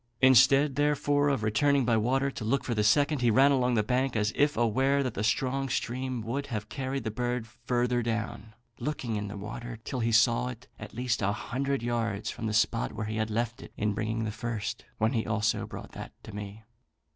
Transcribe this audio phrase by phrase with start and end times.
[0.19, 3.83] Instead, therefore, of returning by water to look for the second, he ran along the
[3.83, 8.55] banks, as if aware that the strong stream would have carried the bird further down;
[8.79, 12.51] looking in the water till he saw it, at least a hundred yards from the
[12.53, 16.11] spot where he had left it in bringing the first; when he also brought that
[16.23, 16.63] to me.